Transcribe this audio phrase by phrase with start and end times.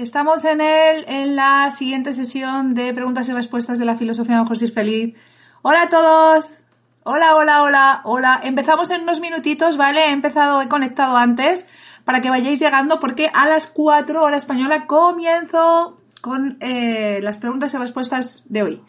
[0.00, 4.46] Estamos en el, en la siguiente sesión de preguntas y respuestas de la filosofía de
[4.46, 5.14] José Feliz.
[5.60, 6.56] Hola a todos.
[7.02, 8.40] Hola, hola, hola, hola.
[8.42, 10.06] Empezamos en unos minutitos, ¿vale?
[10.06, 11.66] He empezado, he conectado antes
[12.06, 17.74] para que vayáis llegando porque a las 4 hora española comienzo con eh, las preguntas
[17.74, 18.82] y respuestas de hoy.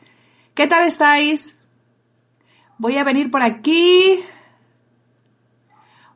[0.53, 1.57] ¿Qué tal estáis?
[2.77, 4.23] Voy a venir por aquí.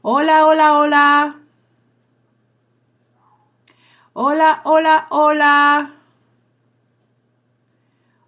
[0.02, 1.45] Hola, hola, hola.
[4.18, 5.96] Hola, hola, hola.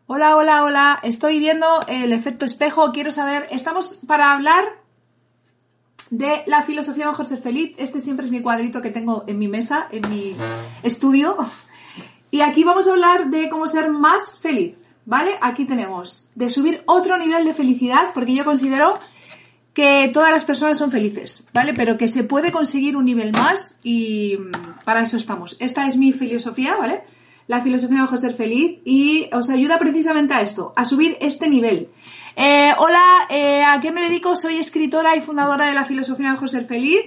[0.08, 1.00] Hola, hola, hola.
[1.02, 2.92] Estoy viendo el efecto espejo.
[2.92, 4.66] Quiero saber, estamos para hablar
[6.10, 7.74] de la filosofía mejor ser feliz.
[7.78, 10.36] Este siempre es mi cuadrito que tengo en mi mesa, en mi
[10.84, 11.38] estudio.
[12.32, 15.38] Y aquí vamos a hablar de cómo ser más feliz, ¿vale?
[15.40, 19.00] Aquí tenemos de subir otro nivel de felicidad, porque yo considero
[19.78, 21.76] que todas las personas son felices, ¿vale?
[21.76, 25.56] Pero que se puede conseguir un nivel más y mm, para eso estamos.
[25.60, 27.04] Esta es mi filosofía, ¿vale?
[27.46, 31.90] La filosofía de ser feliz y os ayuda precisamente a esto, a subir este nivel.
[32.36, 34.36] Eh, hola, eh, ¿a qué me dedico?
[34.36, 37.02] Soy escritora y fundadora de la filosofía de ser feliz,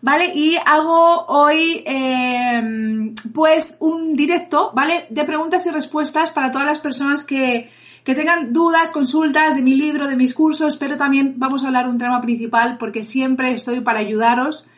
[0.00, 0.32] ¿vale?
[0.34, 5.06] Y hago hoy, eh, pues, un directo, ¿vale?
[5.10, 7.70] De preguntas y respuestas para todas las personas que
[8.06, 11.86] que tengan dudas, consultas de mi libro, de mis cursos, pero también vamos a hablar
[11.86, 14.68] de un tema principal porque siempre estoy para ayudaros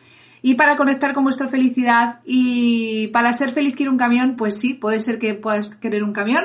[0.41, 4.73] y para conectar con vuestra felicidad y para ser feliz quiero un camión, pues sí,
[4.73, 6.43] puede ser que puedas querer un camión.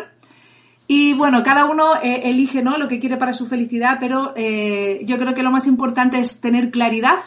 [0.87, 2.77] Y bueno, cada uno eh, elige ¿no?
[2.77, 6.39] lo que quiere para su felicidad, pero eh, yo creo que lo más importante es
[6.39, 7.21] tener claridad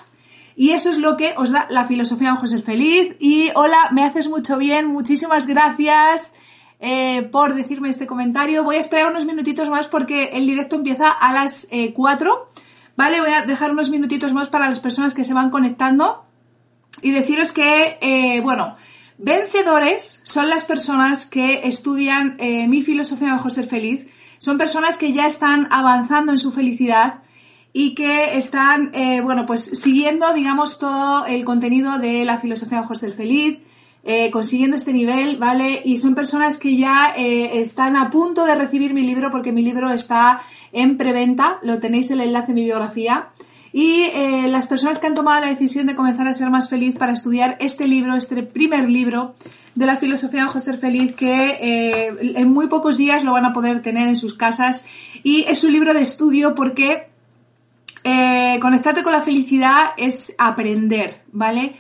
[0.55, 3.15] y eso es lo que os da la filosofía de José Feliz.
[3.19, 6.35] Y hola, me haces mucho bien, muchísimas gracias.
[6.79, 8.63] Eh, por decirme este comentario.
[8.63, 12.49] Voy a esperar unos minutitos más porque el directo empieza a las 4.
[12.53, 12.61] Eh,
[12.95, 13.21] ¿Vale?
[13.21, 16.25] Voy a dejar unos minutitos más para las personas que se van conectando
[17.03, 18.75] y deciros que, eh, bueno,
[19.19, 24.07] vencedores son las personas que estudian mi filosofía bajo ser feliz.
[24.39, 27.21] Son personas que ya están avanzando en su felicidad
[27.71, 28.91] y que están,
[29.23, 33.59] bueno, pues siguiendo, digamos, todo el contenido de la filosofía bajo ser feliz,
[34.09, 35.81] eh, consiguiendo este nivel, ¿vale?
[35.83, 39.61] Y son personas que ya eh, están a punto de recibir mi libro porque mi
[39.61, 43.27] libro está en preventa, lo tenéis el enlace en mi biografía.
[43.73, 46.95] Y eh, las personas que han tomado la decisión de comenzar a ser más feliz
[46.95, 49.35] para estudiar este libro, este primer libro
[49.75, 53.81] de la filosofía de José Feliz, que en muy pocos días lo van a poder
[53.81, 54.85] tener en sus casas.
[55.21, 57.09] Y es un libro de estudio porque
[58.61, 61.75] conectarte con la felicidad es aprender, ¿vale?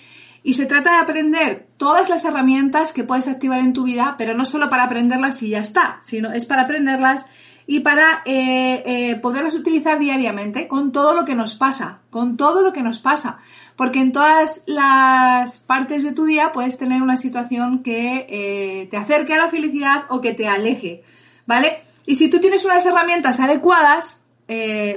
[0.47, 4.33] Y se trata de aprender todas las herramientas que puedes activar en tu vida, pero
[4.33, 7.29] no solo para aprenderlas y ya está, sino es para aprenderlas
[7.65, 12.61] y para eh, eh, poderlas utilizar diariamente con todo lo que nos pasa, con todo
[12.61, 13.39] lo que nos pasa.
[13.75, 18.95] Porque en todas las partes de tu día puedes tener una situación que eh, te
[18.95, 21.03] acerque a la felicidad o que te aleje,
[21.45, 21.83] ¿vale?
[22.05, 24.21] Y si tú tienes unas herramientas adecuadas,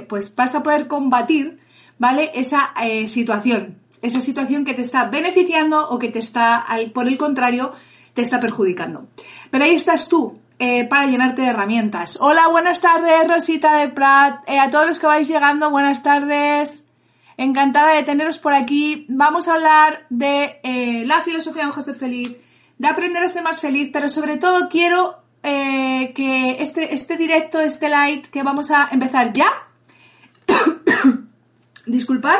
[0.07, 1.59] pues vas a poder combatir,
[1.99, 2.31] ¿vale?
[2.35, 2.73] Esa
[3.07, 7.73] situación esa situación que te está beneficiando o que te está, por el contrario,
[8.13, 9.07] te está perjudicando.
[9.49, 12.19] Pero ahí estás tú, eh, para llenarte de herramientas.
[12.21, 14.47] Hola, buenas tardes, Rosita de Prat.
[14.47, 16.83] Eh, a todos los que vais llegando, buenas tardes.
[17.35, 19.07] Encantada de teneros por aquí.
[19.09, 22.35] Vamos a hablar de eh, la filosofía de José Feliz,
[22.77, 27.89] de aprender a ser más feliz, pero sobre todo quiero que este, este directo, este
[27.89, 29.47] light que vamos a empezar ya,
[31.87, 32.37] disculpad,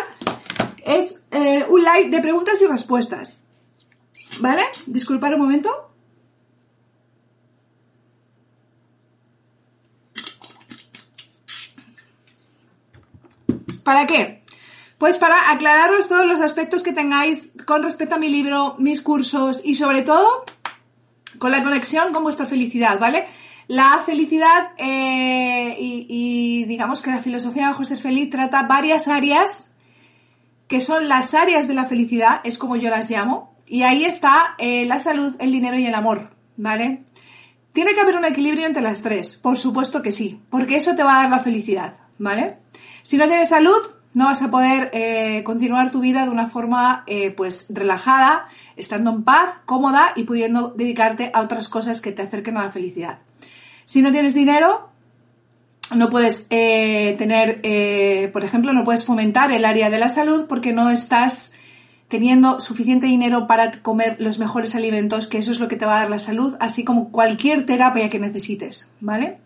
[0.83, 3.43] es eh, un live de preguntas y respuestas.
[4.39, 4.63] ¿Vale?
[4.85, 5.91] Disculpad un momento.
[13.83, 14.43] ¿Para qué?
[14.97, 19.61] Pues para aclararos todos los aspectos que tengáis con respecto a mi libro, mis cursos
[19.65, 20.45] y sobre todo
[21.39, 23.27] con la conexión con vuestra felicidad, ¿vale?
[23.67, 29.70] La felicidad eh, y, y, digamos que la filosofía de José Feliz trata varias áreas
[30.71, 34.55] que son las áreas de la felicidad, es como yo las llamo, y ahí está
[34.57, 37.03] eh, la salud, el dinero y el amor, ¿vale?
[37.73, 41.03] Tiene que haber un equilibrio entre las tres, por supuesto que sí, porque eso te
[41.03, 42.55] va a dar la felicidad, ¿vale?
[43.03, 43.81] Si no tienes salud,
[44.13, 49.09] No vas a poder eh, continuar tu vida de una forma eh, pues relajada, estando
[49.11, 53.19] en paz, cómoda y pudiendo dedicarte a otras cosas que te acerquen a la felicidad.
[53.85, 54.90] Si no tienes dinero,
[55.95, 57.61] no puedes eh, tener,
[58.31, 61.51] por ejemplo, no puedes fomentar el área de la salud porque no estás
[62.11, 65.95] teniendo suficiente dinero para comer los mejores alimentos, que eso es lo que te va
[65.95, 69.37] a dar la salud, así como cualquier terapia que necesites, ¿vale?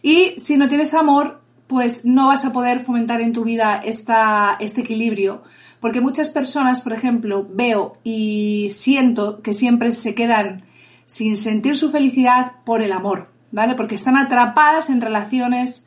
[0.00, 4.56] Y si no tienes amor, pues no vas a poder fomentar en tu vida esta,
[4.60, 5.42] este equilibrio,
[5.80, 10.62] porque muchas personas, por ejemplo, veo y siento que siempre se quedan
[11.04, 13.74] sin sentir su felicidad por el amor, ¿vale?
[13.74, 15.86] Porque están atrapadas en relaciones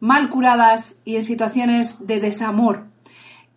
[0.00, 2.86] mal curadas y en situaciones de desamor.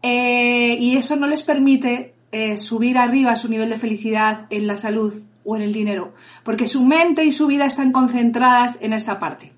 [0.01, 4.77] Eh, y eso no les permite eh, subir arriba su nivel de felicidad en la
[4.77, 5.13] salud
[5.45, 6.13] o en el dinero,
[6.43, 9.53] porque su mente y su vida están concentradas en esta parte.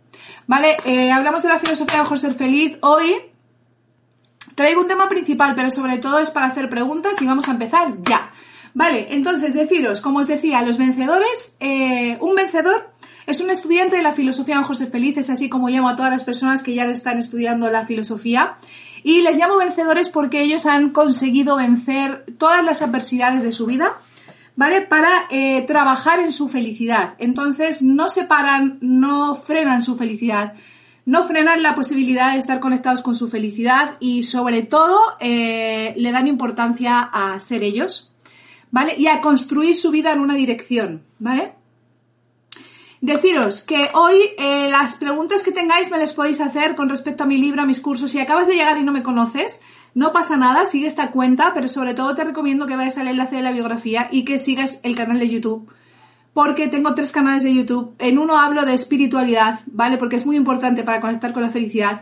[0.48, 2.78] Vale, eh, hablamos de la filosofía de José Feliz.
[2.82, 3.16] Hoy
[4.54, 7.96] traigo un tema principal, pero sobre todo es para hacer preguntas y vamos a empezar
[8.04, 8.32] ya.
[8.76, 11.58] Vale, entonces deciros, como os decía, los vencedores,
[12.20, 12.92] un vencedor
[13.28, 16.12] es un estudiante de la filosofía de José Feliz, es así como llamo a todas
[16.12, 18.58] las personas que ya están estudiando la filosofía.
[19.04, 23.98] Y les llamo vencedores porque ellos han conseguido vencer todas las adversidades de su vida,
[24.56, 24.82] ¿vale?
[24.82, 27.14] Para eh, trabajar en su felicidad.
[27.20, 30.54] Entonces no se paran, no frenan su felicidad,
[31.06, 36.12] no frenan la posibilidad de estar conectados con su felicidad y sobre todo eh, le
[36.12, 38.12] dan importancia a ser ellos,
[38.72, 38.96] ¿vale?
[38.98, 41.54] Y a construir su vida en una dirección, ¿vale?
[43.02, 47.28] Deciros que hoy eh, las preguntas que tengáis me las podéis hacer con respecto a
[47.28, 48.12] mi libro, a mis cursos.
[48.12, 49.62] Si acabas de llegar y no me conoces,
[49.94, 53.38] no pasa nada, sigue esta cuenta, pero sobre todo te recomiendo que vayas al enlace
[53.38, 55.70] de la biografía y que sigas el canal de YouTube.
[56.34, 57.96] Porque tengo tres canales de YouTube.
[58.00, 59.98] En uno hablo de espiritualidad, ¿vale?
[59.98, 62.02] Porque es muy importante para conectar con la felicidad.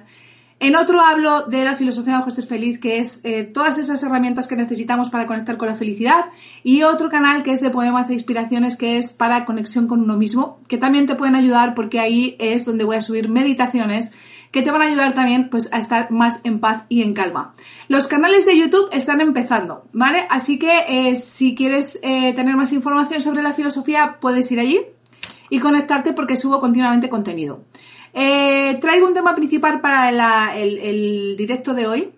[0.64, 4.48] En otro hablo de la filosofía de José Feliz, que es eh, todas esas herramientas
[4.48, 6.28] que necesitamos para conectar con la felicidad.
[6.64, 10.16] Y otro canal que es de poemas e inspiraciones, que es para conexión con uno
[10.16, 14.14] mismo, que también te pueden ayudar porque ahí es donde voy a subir meditaciones
[14.52, 17.56] que te van a ayudar también pues a estar más en paz y en calma.
[17.90, 20.28] Los canales de YouTube están empezando, ¿vale?
[20.30, 24.80] Así que eh, si quieres eh, tener más información sobre la filosofía, puedes ir allí
[25.50, 27.66] y conectarte porque subo continuamente contenido.
[28.14, 32.12] Eh, traigo un tema principal para el, directo de hoy.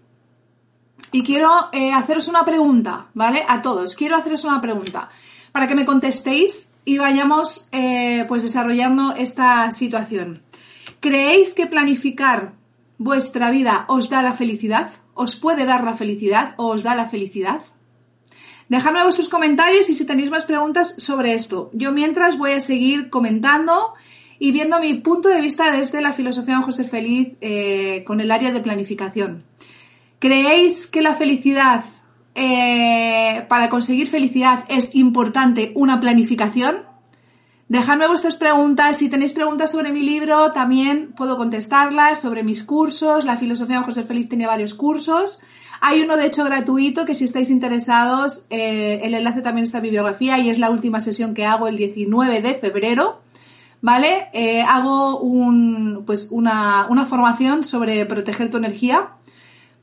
[1.11, 3.45] Y quiero eh, haceros una pregunta, ¿vale?
[3.47, 3.95] A todos.
[3.95, 5.09] Quiero haceros una pregunta
[5.53, 10.43] para que me contestéis y vayamos eh, pues desarrollando esta situación.
[10.99, 12.53] ¿Creéis que planificar
[12.97, 14.91] vuestra vida os da la felicidad?
[15.13, 17.61] ¿Os puede dar la felicidad o os da la felicidad?
[18.67, 21.69] Dejadme vuestros comentarios y si tenéis más preguntas sobre esto.
[21.73, 23.93] Yo mientras voy a seguir comentando
[24.39, 28.31] y viendo mi punto de vista desde la filosofía de José Feliz eh, con el
[28.31, 29.43] área de planificación.
[30.19, 31.83] ¿Creéis que la felicidad,
[32.35, 36.77] eh, para conseguir felicidad, es importante una planificación?
[37.67, 38.97] Dejadme vuestras preguntas.
[38.97, 43.25] Si tenéis preguntas sobre mi libro, también puedo contestarlas, sobre mis cursos.
[43.25, 45.41] La filosofía de José Feliz tiene varios cursos.
[45.81, 49.83] Hay uno, de hecho, gratuito, que si estáis interesados, eh, el enlace también está en
[49.83, 53.24] mi y es la última sesión que hago el 19 de febrero.
[53.85, 54.29] ¿Vale?
[54.33, 59.09] Eh, hago un, pues una, formación sobre proteger tu energía,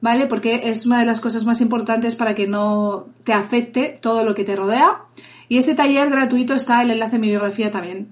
[0.00, 0.26] ¿vale?
[0.26, 4.34] Porque es una de las cosas más importantes para que no te afecte todo lo
[4.34, 5.02] que te rodea.
[5.48, 8.08] Y ese taller gratuito está el enlace en mi biografía también.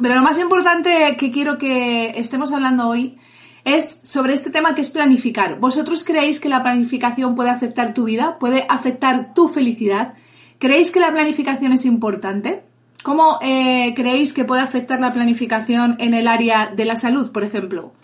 [0.00, 3.18] Pero lo más importante que quiero que estemos hablando hoy
[3.64, 5.60] es sobre este tema que es planificar.
[5.60, 8.38] ¿Vosotros creéis que la planificación puede afectar tu vida?
[8.38, 10.14] ¿Puede afectar tu felicidad?
[10.58, 12.69] ¿Creéis que la planificación es importante?
[13.02, 17.44] ¿Cómo eh, creéis que puede afectar la planificación en el área de la salud, por
[17.44, 17.94] ejemplo?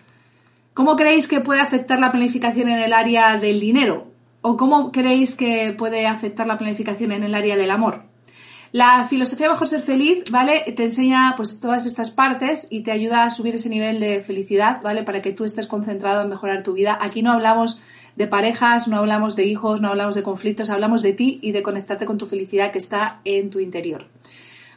[0.73, 4.09] ¿Cómo creéis que puede afectar la planificación en el área del dinero?
[4.41, 8.05] ¿O cómo creéis que puede afectar la planificación en el área del amor?
[8.73, 10.65] La filosofía Mejor Ser Feliz, ¿vale?
[10.75, 14.81] Te enseña pues todas estas partes y te ayuda a subir ese nivel de felicidad,
[14.83, 15.03] ¿vale?
[15.03, 16.99] Para que tú estés concentrado en mejorar tu vida.
[17.01, 17.83] Aquí no hablamos
[18.17, 21.63] de parejas, no hablamos de hijos, no hablamos de conflictos, hablamos de ti y de
[21.63, 24.07] conectarte con tu felicidad que está en tu interior.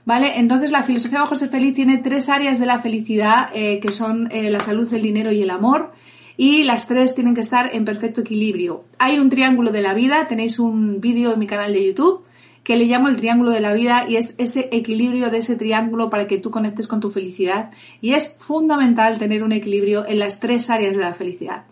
[0.10, 0.40] ¿Vale?
[0.40, 4.28] Entonces la filosofía bajo ser feliz tiene tres áreas de la felicidad eh, que son
[4.32, 5.92] eh, la salud, el dinero y el amor
[6.36, 8.86] y las tres tienen que estar en perfecto equilibrio.
[8.98, 12.24] Hay un triángulo de la vida, tenéis un vídeo en mi canal de YouTube
[12.64, 16.10] que le llamo el triángulo de la vida y es ese equilibrio de ese triángulo
[16.10, 17.70] para que tú conectes con tu felicidad
[18.02, 21.66] y es fundamental tener un equilibrio en las tres áreas de la felicidad.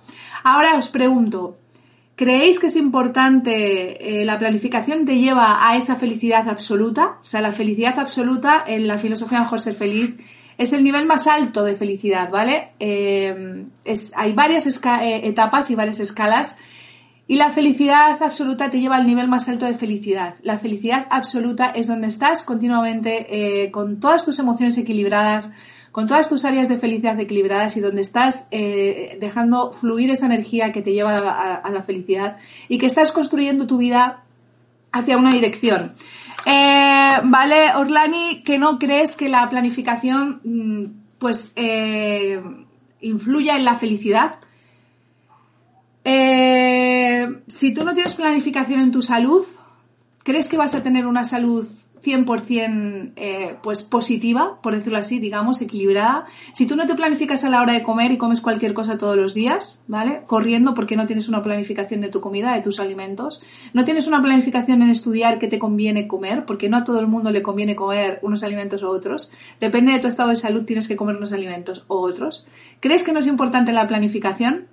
[0.44, 1.58] Ahora os pregunto,
[2.18, 7.20] ¿Creéis que es importante, eh, la planificación te lleva a esa felicidad absoluta?
[7.22, 10.16] O sea, la felicidad absoluta en la filosofía Mejor Ser Feliz
[10.58, 12.70] es el nivel más alto de felicidad, ¿vale?
[12.80, 13.68] Eh,
[14.16, 16.58] hay varias eh, etapas y varias escalas
[17.28, 20.34] Y la felicidad absoluta te lleva al nivel más alto de felicidad.
[20.42, 25.52] La felicidad absoluta es donde estás continuamente con todas tus emociones equilibradas,
[25.98, 30.72] con todas tus áreas de felicidad equilibradas y donde estás eh, dejando fluir esa energía
[30.72, 32.38] que te lleva a, la felicidad
[32.70, 34.24] y que estás construyendo tu vida
[34.92, 35.96] hacia una dirección.
[36.46, 41.52] Eh, vale, Orlani, que no crees que la planificación mm, pues
[43.02, 44.36] influya en la felicidad.
[46.04, 49.48] Eh, si tú no tienes planificación en tu salud,
[50.22, 51.68] ¿crees que vas a tener una salud
[52.02, 56.26] 100% eh, pues positiva, por decirlo así, digamos, equilibrada?
[56.54, 59.16] Si tú no te planificas a la hora de comer y comes cualquier cosa todos
[59.16, 60.22] los días, ¿vale?
[60.28, 63.42] Corriendo porque no tienes una planificación de tu comida, de tus alimentos.
[63.74, 67.08] No tienes una planificación en estudiar qué te conviene comer, porque no a todo el
[67.08, 69.32] mundo le conviene comer unos alimentos u otros.
[69.60, 72.48] Depende de tu estado de salud, tienes que comer unos alimentos u otros.
[72.80, 74.68] ¿Crees que no es importante la planificación?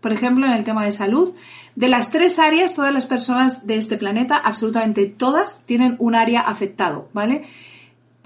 [0.00, 1.34] Por ejemplo, en el tema de salud,
[1.74, 6.40] de las tres áreas, todas las personas de este planeta, absolutamente todas, tienen un área
[6.40, 7.44] afectado, ¿vale?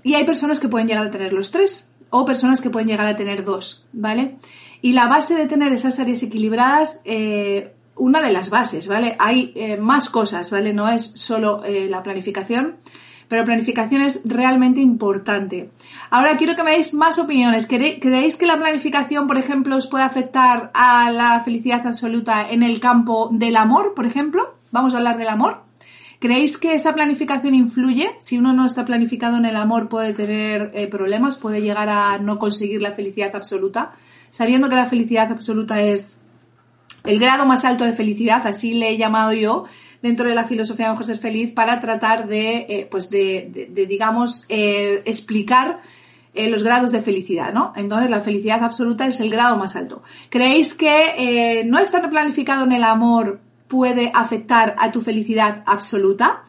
[0.02, 3.06] Y hay personas que pueden llegar a tener los tres o personas que pueden llegar
[3.06, 4.36] a tener dos, ¿vale?
[4.80, 9.14] Y la base de tener esas áreas equilibradas, eh, una de las bases, ¿vale?
[9.20, 10.74] Hay eh, más cosas, ¿vale?
[10.74, 12.76] No es solo eh, la planificación,
[13.28, 15.70] pero planificación es realmente importante.
[16.10, 17.68] Ahora quiero que me deis más opiniones.
[17.68, 22.80] ¿Creéis que la planificación, por ejemplo, os puede afectar a la felicidad absoluta en el
[22.80, 24.56] campo del amor, por ejemplo?
[24.72, 25.62] Vamos a hablar del amor.
[26.18, 28.10] ¿Creéis que esa planificación influye?
[28.20, 32.18] Si uno no está planificado en el amor puede tener eh, problemas, puede llegar a
[32.18, 33.92] no conseguir la felicidad absoluta,
[34.30, 36.18] sabiendo que la felicidad absoluta es
[37.04, 39.64] el grado más alto de felicidad, así le he llamado yo,
[40.02, 44.44] dentro de la filosofía de Mejor Ser Feliz para tratar de, eh, pues de, digamos,
[44.48, 45.80] eh, explicar
[46.34, 47.72] eh, los grados de felicidad, ¿no?
[47.76, 50.02] Entonces la felicidad absoluta es el grado más alto.
[50.28, 56.42] ¿Creéis que no estar planificado en el amor puede afectar a tu felicidad absoluta?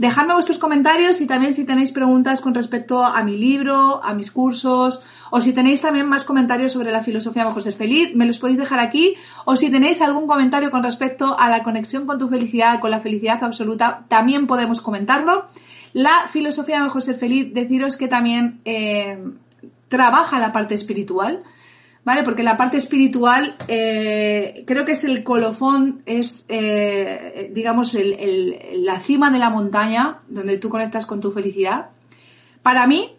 [0.00, 4.30] Dejadme vuestros comentarios y también si tenéis preguntas con respecto a mi libro, a mis
[4.30, 8.38] cursos, o si tenéis también más comentarios sobre la filosofía Mejor Ser Feliz, me los
[8.38, 12.30] podéis dejar aquí, o si tenéis algún comentario con respecto a la conexión con tu
[12.30, 15.44] felicidad, con la felicidad absoluta, también podemos comentarlo.
[15.92, 19.22] La filosofía Mejor Ser Feliz, deciros que también eh,
[19.88, 21.42] trabaja la parte espiritual.
[22.04, 22.22] ¿Vale?
[22.22, 29.30] Porque la parte espiritual eh, creo que es el colofón, es, eh, digamos, la cima
[29.30, 31.90] de la montaña donde tú conectas con tu felicidad.
[32.62, 33.12] Para mí,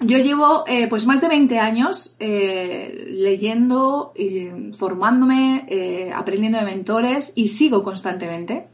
[0.00, 7.48] yo llevo eh, pues más de 20 años leyendo, y formándome, aprendiendo de mentores y
[7.48, 8.71] sigo constantemente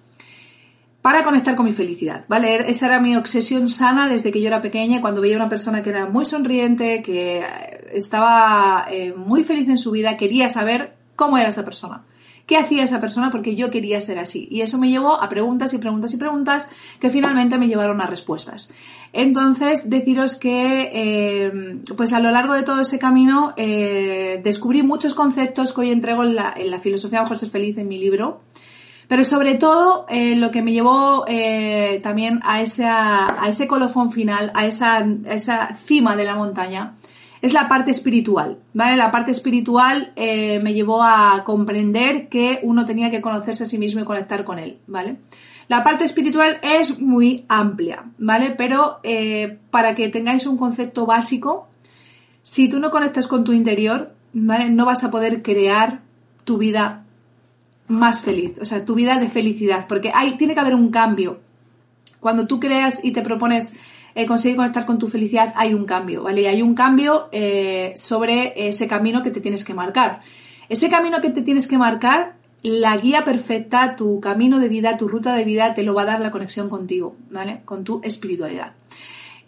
[1.09, 2.71] para conectar con mi felicidad, ¿vale?
[2.71, 5.83] Esa era mi obsesión sana desde que yo era pequeña, cuando veía a una persona
[5.83, 7.43] que era muy sonriente, que
[7.95, 12.05] estaba eh, muy feliz en su vida, quería saber cómo era esa persona.
[12.45, 13.31] ¿Qué hacía esa persona?
[13.31, 14.49] Porque yo quería ser así.
[14.51, 16.67] Y eso me llevó a preguntas y preguntas y preguntas
[17.01, 18.75] que finalmente me llevaron a respuestas.
[19.15, 25.15] Entonces, deciros que, eh, pues a lo largo de todo ese camino, eh, descubrí muchos
[25.15, 28.41] conceptos que hoy entrego en la, en la filosofía Mejor Ser Feliz en mi libro.
[29.09, 34.67] Pero sobre todo, eh, lo que me llevó eh, también a, ese colofón final, a
[34.67, 36.95] esa, esa cima de la montaña,
[37.41, 38.97] es la parte espiritual, ¿vale?
[38.97, 43.79] La parte espiritual eh, me llevó a comprender que uno tenía que conocerse a sí
[43.79, 45.17] mismo y conectar con él, ¿vale?
[45.69, 48.55] La parte espiritual es muy amplia, ¿vale?
[48.59, 49.01] Pero
[49.71, 51.69] para que tengáis un concepto básico,
[52.43, 54.69] si tú no conectas con tu interior, ¿vale?
[54.71, 56.01] No vas a poder crear
[56.45, 57.05] tu vida
[57.89, 61.41] más feliz, o sea, tu vida de felicidad, porque hay, tiene que haber un cambio.
[62.21, 63.73] Cuando tú creas y te propones
[64.15, 66.43] eh, conseguir conectar con tu felicidad, hay un cambio, ¿vale?
[66.43, 70.21] Y hay un cambio eh, sobre ese camino que te tienes que marcar.
[70.69, 75.09] Ese camino que te tienes que marcar, la guía perfecta, tu camino de vida, tu
[75.09, 77.63] ruta de vida, te lo va a dar la conexión contigo, ¿vale?
[77.65, 78.73] Con tu espiritualidad.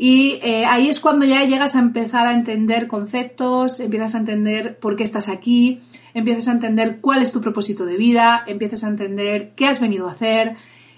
[0.03, 4.79] Y eh, ahí es cuando ya llegas a empezar a entender conceptos, empiezas a entender
[4.79, 5.83] por qué estás aquí,
[6.15, 10.09] empiezas a entender cuál es tu propósito de vida, empiezas a entender qué has venido
[10.09, 10.57] a hacer.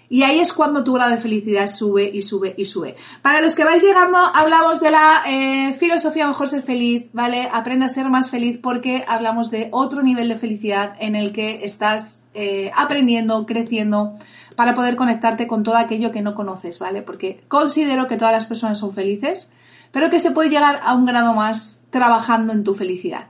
[0.09, 2.95] Y ahí es cuando tu grado de felicidad sube y sube y sube.
[3.23, 7.49] Para los que vais llegando, hablamos de la eh, filosofía mejor ser feliz, ¿vale?
[7.53, 11.65] Aprende a ser más feliz porque hablamos de otro nivel de felicidad en el que
[11.65, 14.17] estás eh, aprendiendo, creciendo,
[14.63, 17.03] para poder conectarte con todo aquello que no conoces, ¿vale?
[17.03, 19.51] Porque considero que todas las personas son felices,
[19.91, 23.27] pero que se puede llegar a un grado más trabajando en tu felicidad.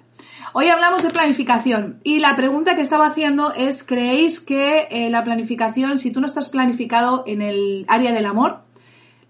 [0.52, 5.24] Hoy hablamos de planificación y la pregunta que estaba haciendo es, ¿creéis que eh, la
[5.24, 8.64] planificación, si tú no estás planificado en el área del amor,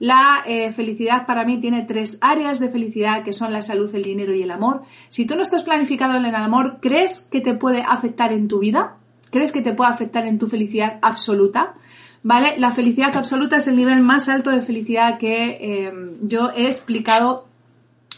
[0.01, 4.03] la eh, felicidad para mí tiene tres áreas de felicidad que son la salud, el
[4.03, 4.83] dinero y el amor.
[5.09, 8.59] Si tú no estás planificado en el amor, ¿crees que te puede afectar en tu
[8.59, 8.97] vida?
[9.31, 11.75] ¿Crees que te puede afectar en tu felicidad absoluta?
[12.23, 12.55] ¿Vale?
[12.59, 17.49] La felicidad absoluta es el nivel más alto de felicidad que eh, yo he explicado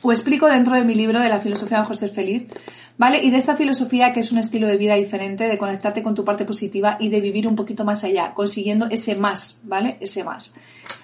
[0.03, 2.45] o explico dentro de mi libro de la filosofía mejor ser feliz.
[2.97, 3.25] ¿Vale?
[3.25, 6.25] Y de esta filosofía que es un estilo de vida diferente, de conectarte con tu
[6.25, 9.97] parte positiva y de vivir un poquito más allá, consiguiendo ese más, ¿vale?
[10.01, 10.55] Ese más.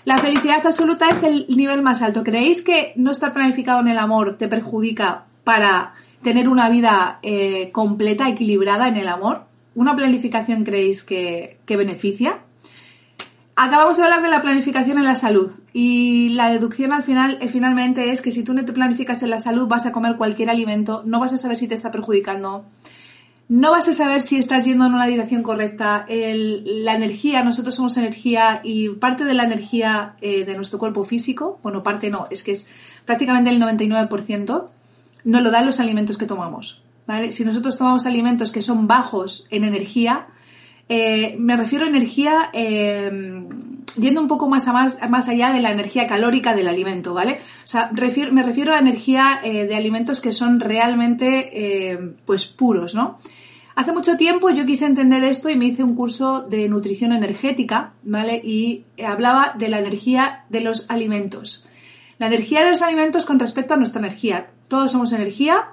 [0.04, 2.23] La felicidad absoluta es el nivel más alto.
[2.23, 7.71] ¿Creéis que no estar planificado en el amor te perjudica para tener una vida eh,
[7.73, 9.47] completa, equilibrada en el amor?
[9.75, 12.38] ¿Una planificación creéis que, que beneficia?
[13.62, 17.49] Acabamos de hablar de la planificación en la salud y la deducción al final eh,
[17.49, 20.49] finalmente es que si tú no te planificas en la salud vas a comer cualquier
[20.49, 22.64] alimento, no vas a saber si te está perjudicando,
[23.50, 26.07] no vas a saber si estás yendo en una dirección correcta.
[26.09, 31.61] la energía, nosotros somos energía y parte de la energía eh, de nuestro cuerpo físico,
[31.62, 32.67] bueno, parte no, es que es
[33.05, 34.69] prácticamente el 99%,
[35.25, 36.83] nos lo dan los alimentos que tomamos.
[37.31, 40.29] Si nosotros tomamos alimentos que son bajos en energía,
[40.93, 43.09] eh, me refiero a energía eh,
[43.97, 47.39] yendo un poco más, más, más, allá de la energía calórica del alimento, ¿vale?
[47.65, 53.19] O sea, me refiero a energía eh, de alimentos que son realmente, pues, puros, ¿no?
[53.77, 57.93] Hace mucho tiempo yo quise entender esto y me hice un curso de nutrición energética,
[58.03, 58.43] ¿vale?
[58.45, 61.69] Y hablaba de la energía de los alimentos.
[62.19, 64.51] La energía de los alimentos con respecto a nuestra energía.
[64.67, 65.69] Todos somos energía,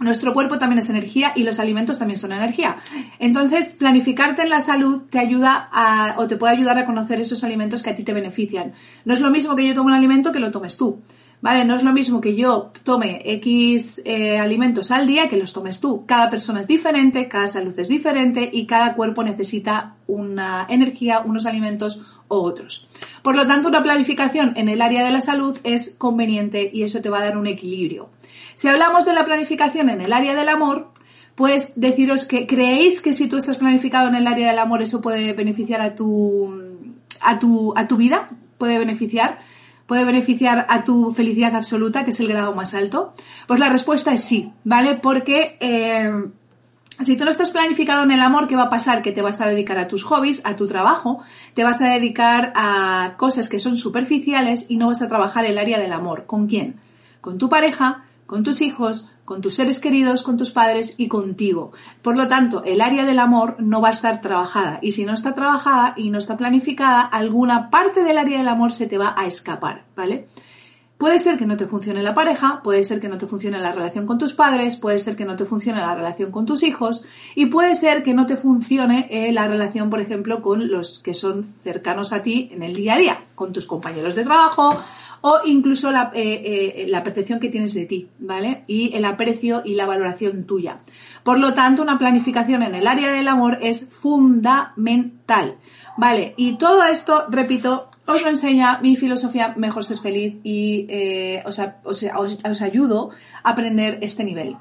[0.00, 2.78] nuestro cuerpo también es energía y los alimentos también son energía.
[3.18, 7.42] Entonces, planificarte en la salud te ayuda a, o te puede ayudar a conocer esos
[7.44, 8.74] alimentos que a ti te benefician.
[9.04, 11.00] No es lo mismo que yo tome un alimento que lo tomes tú.
[11.40, 11.64] ¿Vale?
[11.64, 15.78] No es lo mismo que yo tome X eh, alimentos al día que los tomes
[15.78, 16.04] tú.
[16.04, 21.46] Cada persona es diferente, cada salud es diferente y cada cuerpo necesita una energía, unos
[21.46, 22.88] alimentos o otros.
[23.22, 27.00] Por lo tanto, una planificación en el área de la salud es conveniente y eso
[27.00, 28.08] te va a dar un equilibrio.
[28.58, 30.90] Si hablamos de la planificación en el área del amor,
[31.36, 35.00] pues deciros que creéis que si tú estás planificado en el área del amor eso
[35.00, 36.52] puede beneficiar a tu
[37.20, 39.38] a tu a tu vida, puede beneficiar
[39.86, 43.14] puede beneficiar a tu felicidad absoluta, que es el grado más alto?
[43.46, 44.96] Pues la respuesta es sí, ¿vale?
[44.96, 46.10] Porque eh,
[47.00, 49.02] si tú no estás planificado en el amor, ¿qué va a pasar?
[49.02, 51.20] Que te vas a dedicar a tus hobbies, a tu trabajo,
[51.54, 55.58] te vas a dedicar a cosas que son superficiales y no vas a trabajar el
[55.58, 56.26] área del amor.
[56.26, 56.80] ¿Con quién?
[57.20, 61.72] Con tu pareja, con tus hijos, con tus seres queridos, con tus padres y contigo.
[62.02, 65.14] Por lo tanto, el área del amor no va a estar trabajada y si no
[65.14, 69.14] está trabajada y no está planificada, alguna parte del área del amor se te va
[69.16, 70.28] a escapar, ¿vale?
[70.98, 73.72] Puede ser que no te funcione la pareja, puede ser que no te funcione la
[73.72, 77.04] relación con tus padres, puede ser que no te funcione la relación con tus hijos
[77.34, 81.14] y puede ser que no te funcione eh, la relación, por ejemplo, con los que
[81.14, 84.82] son cercanos a ti en el día a día, con tus compañeros de trabajo,
[85.20, 88.64] o incluso la, eh, eh, la, percepción que tienes de ti, ¿vale?
[88.66, 90.80] Y el aprecio y la valoración tuya.
[91.22, 95.56] Por lo tanto, una planificación en el área del amor es fundamental,
[95.96, 96.34] ¿vale?
[96.36, 101.60] Y todo esto, repito, os lo enseña mi filosofía Mejor Ser Feliz y eh, os,
[101.84, 102.06] os,
[102.44, 103.10] os, ayudo
[103.42, 104.56] a aprender este nivel.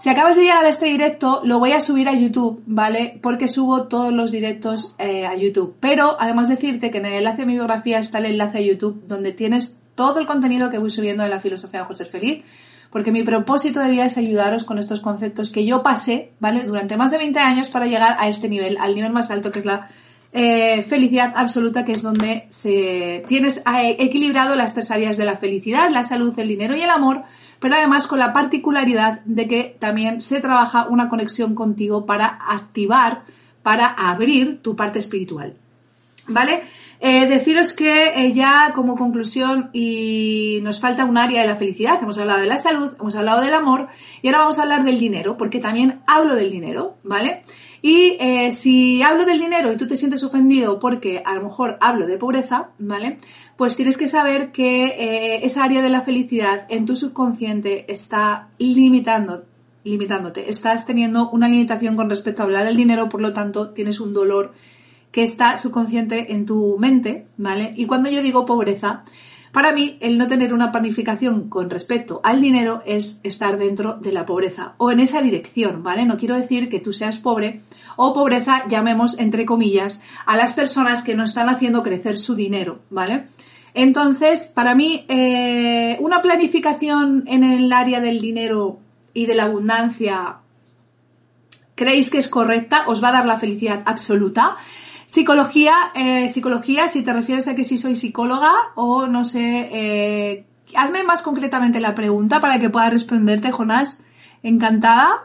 [0.00, 3.18] Si acabas de llegar a este directo, lo voy a subir a YouTube, ¿vale?
[3.20, 5.74] Porque subo todos los directos a YouTube.
[5.80, 9.02] Pero además decirte que en el enlace de mi biografía está el enlace a YouTube
[9.08, 12.44] donde tienes todo el contenido que voy subiendo de la filosofía de José Feliz,
[12.92, 16.62] porque mi propósito de vida es ayudaros con estos conceptos que yo pasé, ¿vale?
[16.62, 19.58] Durante más de 20 años para llegar a este nivel, al nivel más alto que
[19.58, 19.90] es la
[20.32, 22.46] eh, felicidad absoluta, que es donde
[23.26, 23.60] tienes
[23.98, 27.24] equilibrado las tres áreas de la felicidad, la salud, el dinero y el amor,
[27.58, 33.22] pero además con la particularidad de que también se trabaja una conexión contigo para activar,
[33.64, 35.56] para abrir tu parte espiritual.
[36.28, 36.62] ¿Vale?
[37.00, 42.02] Eh, deciros que eh, ya como conclusión y nos falta un área de la felicidad,
[42.02, 43.86] hemos hablado de la salud, hemos hablado del amor
[44.20, 47.44] y ahora vamos a hablar del dinero, porque también hablo del dinero, ¿vale?
[47.82, 51.78] Y eh, si hablo del dinero y tú te sientes ofendido porque a lo mejor
[51.80, 53.20] hablo de pobreza, ¿vale?
[53.56, 59.44] Pues tienes que saber que esa área de la felicidad en tu subconsciente está limitando,
[59.84, 64.00] limitándote, estás teniendo una limitación con respecto a hablar del dinero, por lo tanto tienes
[64.00, 64.52] un dolor
[65.10, 67.72] que está subconsciente en tu mente, ¿vale?
[67.76, 69.04] Y cuando yo digo pobreza,
[69.52, 74.12] para mí el no tener una planificación con respecto al dinero es estar dentro de
[74.12, 76.04] la pobreza o en esa dirección, ¿vale?
[76.04, 77.62] No quiero decir que tú seas pobre
[77.96, 82.80] o pobreza, llamemos entre comillas, a las personas que no están haciendo crecer su dinero,
[82.90, 83.26] ¿vale?
[83.74, 88.80] Entonces, para mí, eh, una planificación en el área del dinero
[89.14, 90.36] y de la abundancia,
[91.74, 92.84] ¿creéis que es correcta?
[92.86, 94.56] ¿Os va a dar la felicidad absoluta?
[95.10, 100.44] Psicología, eh, psicología, si te refieres a que si soy psicóloga o no sé, eh,
[100.74, 104.02] hazme más concretamente la pregunta para que pueda responderte, Jonás.
[104.42, 105.24] Encantada.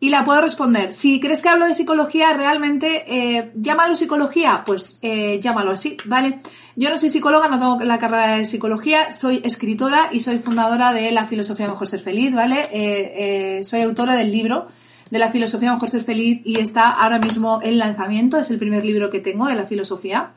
[0.00, 0.92] y la puedo responder.
[0.92, 6.38] Si crees que hablo de psicología, realmente eh, llámalo psicología, pues eh, llámalo así, ¿vale?
[6.76, 10.92] Yo no soy psicóloga, no tengo la carrera de psicología, soy escritora y soy fundadora
[10.92, 12.68] de La Filosofía Mejor Ser Feliz, ¿vale?
[12.72, 14.68] Eh, soy autora del libro
[15.10, 18.84] de La Filosofía Mejor Ser Feliz y está ahora mismo en lanzamiento, es el primer
[18.84, 20.32] libro que tengo de la filosofía.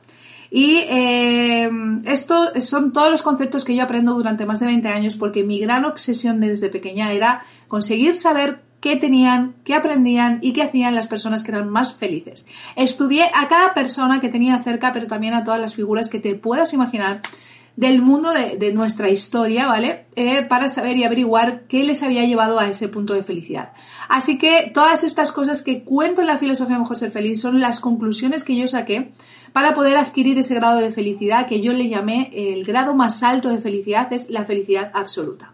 [0.54, 1.70] Y eh,
[2.04, 5.60] esto son todos los conceptos que yo aprendo durante más de 20 años porque mi
[5.60, 11.08] gran obsesión desde pequeña era conseguir saber qué tenían, qué aprendían y qué hacían las
[11.08, 12.48] personas que eran más felices.
[12.76, 16.36] Estudié a cada persona que tenía cerca, pero también a todas las figuras que te
[16.36, 17.22] puedas imaginar
[17.76, 20.06] del mundo de, nuestra historia, ¿vale?
[20.16, 23.72] Eh, para saber y averiguar qué les había llevado a ese punto de felicidad.
[24.10, 27.80] Así que todas estas cosas que cuento en la filosofía Mejor Ser Feliz son las
[27.80, 29.14] conclusiones que yo saqué
[29.54, 33.50] para poder adquirir ese grado de felicidad que yo le llamé el grado más alto
[33.50, 35.54] de felicidad, es la felicidad absoluta.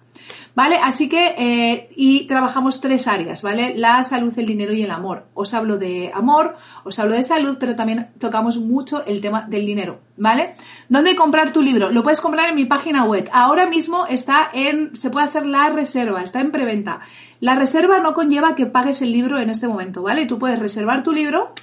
[0.57, 0.79] ¿Vale?
[0.83, 3.77] Así que, eh, y trabajamos tres áreas, ¿vale?
[3.77, 5.27] La salud, el dinero y el amor.
[5.35, 9.67] Os hablo de amor, os hablo de salud, pero también tocamos mucho el tema del
[9.67, 10.55] dinero, ¿vale?
[10.89, 11.91] ¿Dónde comprar tu libro?
[11.91, 13.29] Lo puedes comprar en mi página web.
[13.31, 17.01] Ahora mismo está en, se puede hacer la reserva, está en preventa.
[17.39, 20.25] La reserva no conlleva que pagues el libro en este momento, ¿vale?
[20.25, 21.53] Tú puedes reservar tu libro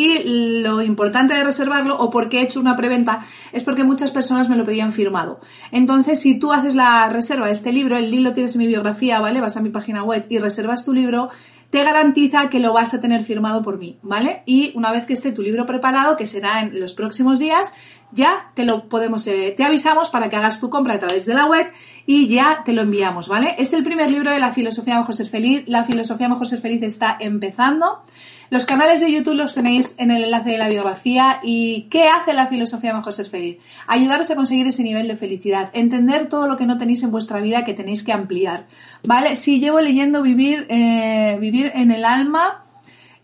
[0.00, 3.20] y lo importante de reservarlo, o porque he hecho una preventa,
[3.52, 5.40] es porque muchas personas me lo pedían firmado.
[5.72, 8.66] Entonces, si tú haces la reserva de este libro, el link lo tienes en mi
[8.66, 9.40] biografía, ¿vale?
[9.40, 11.30] Vas a mi página web y reservas tu libro,
[11.70, 14.42] te garantiza que lo vas a tener firmado por mí, ¿vale?
[14.46, 17.72] Y una vez que esté tu libro preparado, que será en los próximos días,
[18.12, 21.34] ya te lo podemos, eh, te avisamos para que hagas tu compra a través de
[21.34, 21.66] la web
[22.06, 23.54] y ya te lo enviamos, ¿vale?
[23.58, 25.62] Es el primer libro de la filosofía mejor ser feliz.
[25.66, 28.02] La filosofía mejor ser feliz está empezando.
[28.50, 31.40] Los canales de YouTube los tenéis en el enlace de la biografía.
[31.44, 33.58] ¿Y qué hace la filosofía Mejor Ser Feliz?
[33.86, 37.40] Ayudaros a conseguir ese nivel de felicidad, entender todo lo que no tenéis en vuestra
[37.40, 38.66] vida que tenéis que ampliar.
[39.04, 39.36] ¿Vale?
[39.36, 42.64] Si llevo leyendo Vivir, eh, vivir en el alma,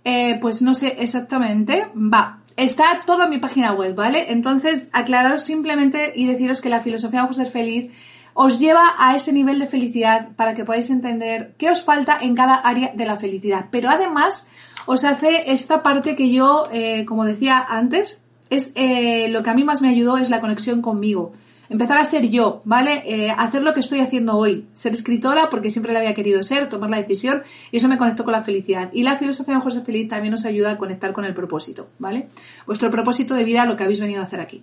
[0.05, 1.89] eh, pues no sé exactamente.
[1.95, 4.33] Va, Está todo en mi página web, ¿vale?
[4.33, 7.93] Entonces, aclararos simplemente y deciros que la filosofía Mejor Ser Feliz
[8.33, 12.35] os lleva a ese nivel de felicidad para que podáis entender qué os falta en
[12.35, 13.67] cada área de la felicidad.
[13.71, 14.49] Pero además
[14.87, 18.20] os hace esta parte que yo, eh, como decía antes,
[18.51, 21.33] es eh, lo que a mí más me ayudó es la conexión conmigo.
[21.68, 23.03] Empezar a ser yo, ¿vale?
[23.07, 24.66] Eh, hacer lo que estoy haciendo hoy.
[24.72, 28.22] Ser escritora porque siempre la había querido ser, tomar la decisión y eso me conectó
[28.22, 28.90] con la felicidad.
[28.92, 32.29] Y la filosofía de José Feliz también nos ayuda a conectar con el propósito, ¿vale?
[32.66, 34.62] Vuestro propósito de vida, lo que habéis venido a hacer aquí.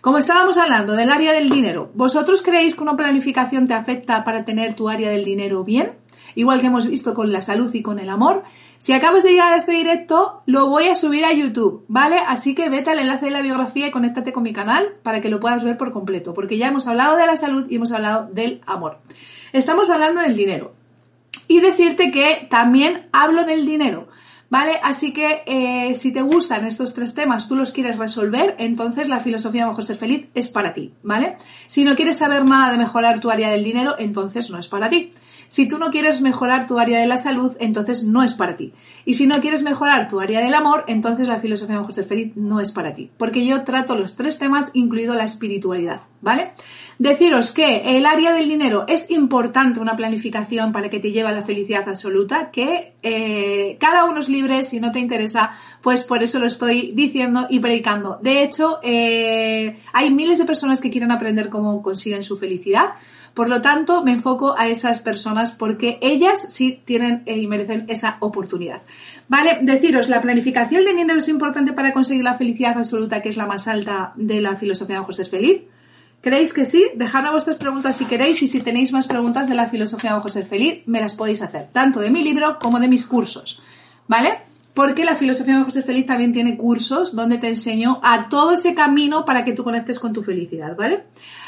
[0.00, 4.44] Como estábamos hablando del área del dinero, ¿vosotros creéis que una planificación te afecta para
[4.44, 5.92] tener tu área del dinero bien?
[6.36, 8.44] Igual que hemos visto con la salud y con el amor.
[8.84, 12.18] Si acabas de llegar a este directo, lo voy a subir a YouTube, ¿vale?
[12.18, 15.30] Así que vete al enlace de la biografía y conéctate con mi canal para que
[15.30, 18.28] lo puedas ver por completo, porque ya hemos hablado de la salud y hemos hablado
[18.30, 18.98] del amor.
[19.54, 20.74] Estamos hablando del dinero.
[21.48, 24.08] Y decirte que también hablo del dinero.
[24.50, 24.78] ¿Vale?
[24.82, 29.20] Así que eh, si te gustan estos tres temas, tú los quieres resolver, entonces la
[29.20, 31.38] filosofía Mejor Ser Feliz es para ti, ¿vale?
[31.66, 34.90] Si no quieres saber nada de mejorar tu área del dinero, entonces no es para
[34.90, 35.14] ti.
[35.48, 38.72] Si tú no quieres mejorar tu área de la salud, entonces no es para ti.
[39.04, 42.32] Y si no quieres mejorar tu área del amor, entonces la filosofía Mejor Ser Feliz
[42.36, 43.10] no es para ti.
[43.16, 46.52] Porque yo trato los tres temas, incluido la espiritualidad, ¿vale?
[46.98, 51.32] Deciros que el área del dinero es importante una planificación para que te lleve a
[51.32, 55.50] la felicidad absoluta, que eh, cada uno es libre, si no te interesa,
[55.82, 58.18] pues por eso lo estoy diciendo y predicando.
[58.22, 62.94] De hecho, eh, hay miles de personas que quieren aprender cómo consiguen su felicidad.
[63.34, 68.16] Por lo tanto, me enfoco a esas personas porque ellas sí tienen y merecen esa
[68.20, 68.82] oportunidad.
[69.28, 73.36] Vale, deciros, la planificación de dinero es importante para conseguir la felicidad absoluta, que es
[73.36, 75.62] la más alta de la filosofía de José Feliz.
[76.20, 76.86] ¿Creéis que sí?
[76.94, 80.44] Dejadme vuestras preguntas si queréis y si tenéis más preguntas de la filosofía de José
[80.44, 83.60] Feliz, me las podéis hacer, tanto de mi libro como de mis cursos.
[84.06, 84.38] ¿Vale?
[84.74, 88.74] Porque la filosofía de José Feliz también tiene cursos donde te enseño a todo ese
[88.74, 91.04] camino para que tú conectes con tu felicidad, ¿vale?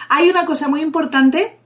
[0.09, 1.57] Hay una cosa muy importante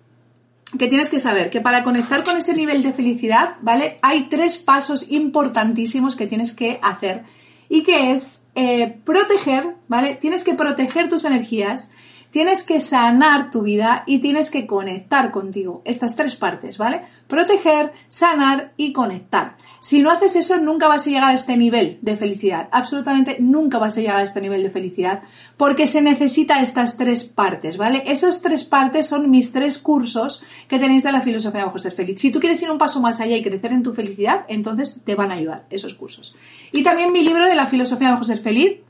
[0.79, 3.99] que tienes que saber que para conectar con ese nivel de felicidad, ¿vale?
[4.03, 7.25] Hay tres pasos importantísimos que tienes que hacer
[7.69, 10.17] y que es eh, proteger, ¿vale?
[10.17, 11.91] Tienes que proteger tus energías,
[12.31, 15.83] tienes que sanar tu vida y tienes que conectar contigo.
[15.85, 17.03] Estas tres partes, ¿vale?
[17.27, 19.57] Proteger, sanar y conectar.
[19.81, 22.69] Si no haces eso, nunca vas a llegar a este nivel de felicidad.
[22.71, 25.23] Absolutamente nunca vas a llegar a este nivel de felicidad
[25.57, 28.03] porque se necesita estas tres partes, ¿vale?
[28.07, 32.21] Esas tres partes son mis tres cursos que tenéis de la filosofía de Ser Feliz.
[32.21, 35.15] Si tú quieres ir un paso más allá y crecer en tu felicidad, entonces te
[35.15, 36.35] van a ayudar esos cursos.
[36.73, 38.81] Y también mi libro de la filosofía de Ser Feliz,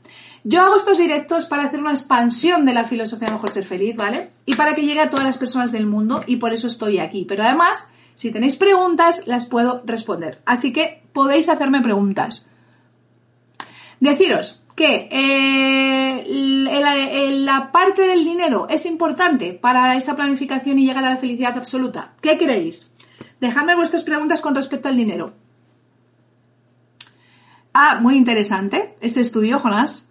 [0.43, 3.95] yo hago estos directos para hacer una expansión de la filosofía de Mejor Ser Feliz,
[3.95, 4.31] ¿vale?
[4.45, 7.25] Y para que llegue a todas las personas del mundo y por eso estoy aquí.
[7.27, 10.43] Pero además, Si tenéis preguntas, las puedo responder.
[10.45, 12.45] Así que podéis hacerme preguntas.
[13.99, 16.23] Deciros que eh,
[17.43, 22.13] la parte del dinero es importante para esa planificación y llegar a la felicidad absoluta.
[22.21, 22.93] ¿Qué creéis?
[23.39, 25.33] Dejadme vuestras preguntas con respecto al dinero.
[27.73, 30.10] Ah, muy interesante ese estudio, Jonás.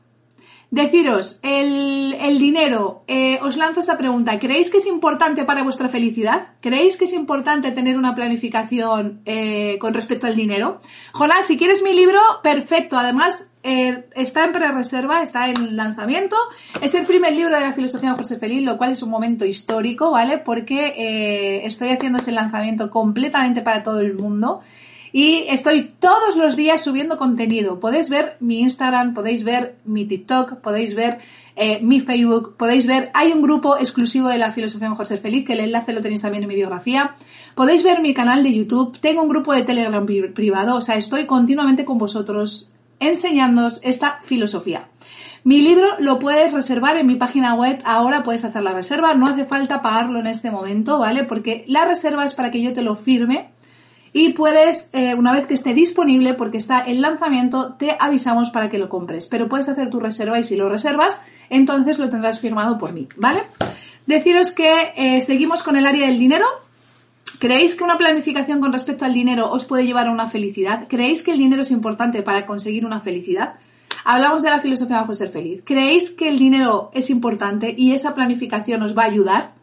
[0.71, 4.39] Deciros, el, dinero, eh, os lanzo esta pregunta.
[4.39, 6.51] ¿Creéis que es importante para vuestra felicidad?
[6.61, 10.81] ¿Creéis que es importante tener una planificación eh, con respecto al dinero?
[11.13, 12.97] Jonás, si quieres mi libro, perfecto.
[12.97, 16.37] Además, eh, está en pre-reserva, está en lanzamiento.
[16.81, 19.45] Es el primer libro de la filosofía de José Feliz, lo cual es un momento
[19.45, 20.39] histórico, ¿vale?
[20.39, 24.61] Porque estoy haciendo ese lanzamiento completamente para todo el mundo.
[25.13, 27.81] Y estoy todos los días subiendo contenido.
[27.81, 31.19] Podéis ver mi Instagram, podéis ver mi TikTok, podéis ver
[31.57, 35.45] eh, mi Facebook, podéis ver, hay un grupo exclusivo de la filosofía mejor ser feliz,
[35.45, 37.17] que el enlace lo tenéis también en mi biografía.
[37.55, 41.27] Podéis ver mi canal de YouTube, tengo un grupo de Telegram privado, o sea, estoy
[41.27, 44.89] continuamente con vosotros enseñándoos esta filosofía.
[45.43, 49.27] Mi libro lo puedes reservar en mi página web, ahora puedes hacer la reserva, no
[49.27, 51.25] hace falta pagarlo en este momento, ¿vale?
[51.25, 53.51] Porque la reserva es para que yo te lo firme
[54.13, 58.69] y puedes, eh, una vez que esté disponible, porque está en lanzamiento, te avisamos para
[58.69, 59.27] que lo compres.
[59.27, 63.09] Pero puedes hacer tu reserva y si lo reservas, entonces lo tendrás firmado por mí,
[63.17, 63.43] ¿vale?
[64.07, 66.47] Deciros que eh, seguimos con el área del dinero.
[67.39, 70.89] ¿Creéis que una planificación con respecto al dinero os puede llevar a una felicidad?
[70.89, 73.55] ¿Creéis que el dinero es importante para conseguir una felicidad?
[74.05, 75.63] Hablamos de la filosofía bajo ser feliz.
[75.65, 79.60] ¿Creéis que el dinero es importante y esa planificación os va a ayudar?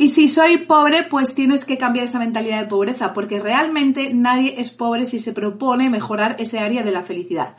[0.00, 4.54] Y si soy pobre, pues tienes que cambiar esa mentalidad de pobreza, porque realmente nadie
[4.56, 7.54] es pobre si se propone mejorar ese área de la felicidad.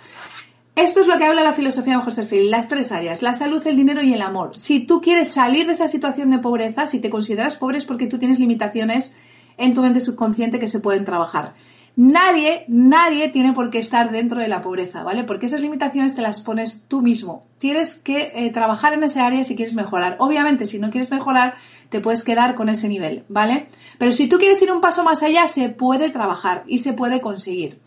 [0.75, 3.61] Esto es lo que habla la filosofía de José Feliz, las tres áreas, la salud,
[3.67, 4.57] el dinero y el amor.
[4.57, 8.07] Si tú quieres salir de esa situación de pobreza, si te consideras pobre es porque
[8.07, 9.13] tú tienes limitaciones
[9.57, 11.53] en tu mente subconsciente que se pueden trabajar.
[11.95, 15.23] Nadie, nadie tiene por qué estar dentro de la pobreza, ¿vale?
[15.25, 17.45] Porque esas limitaciones te las pones tú mismo.
[17.57, 20.15] Tienes que eh, trabajar en ese área si quieres mejorar.
[20.19, 21.55] Obviamente, si no quieres mejorar,
[21.89, 23.67] te puedes quedar con ese nivel, ¿vale?
[23.97, 27.19] Pero si tú quieres ir un paso más allá, se puede trabajar y se puede
[27.19, 27.79] conseguir.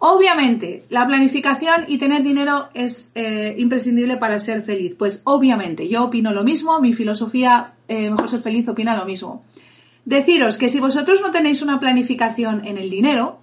[0.00, 4.96] Obviamente, la planificación y tener dinero es eh, imprescindible para ser feliz.
[4.98, 9.44] Pues obviamente, yo opino lo mismo, mi filosofía eh, Mejor Ser Feliz opina lo mismo.
[10.04, 13.41] Deciros que si vosotros no tenéis una planificación en el dinero,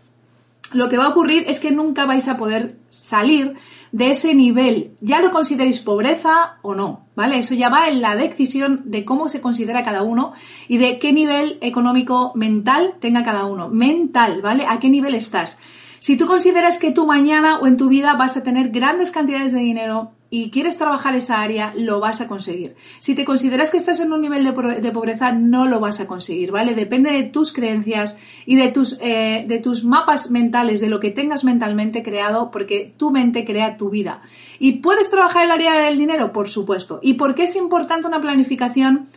[0.73, 3.55] lo que va a ocurrir es que nunca vais a poder salir
[3.91, 4.95] de ese nivel.
[5.01, 7.39] Ya lo consideréis pobreza o no, ¿vale?
[7.39, 10.33] Eso ya va en la decisión de cómo se considera cada uno
[10.67, 13.69] y de qué nivel económico mental tenga cada uno.
[13.69, 14.65] Mental, ¿vale?
[14.67, 15.57] ¿A qué nivel estás?
[15.99, 19.53] Si tú consideras que tú mañana o en tu vida vas a tener grandes cantidades
[19.53, 22.75] de dinero, y quieres trabajar esa área, lo vas a conseguir.
[22.99, 26.51] Si te consideras que estás en un nivel de, pobreza, no lo vas a conseguir,
[26.51, 26.75] ¿vale?
[26.75, 31.09] Depende de tus creencias y de tus, eh, de tus mapas mentales, de lo que
[31.09, 34.21] tengas mentalmente creado, porque tu mente crea tu vida.
[34.59, 36.31] ¿Y puedes trabajar el área del dinero?
[36.31, 36.99] Por supuesto.
[37.01, 39.09] ¿Y por qué es importante una planificación?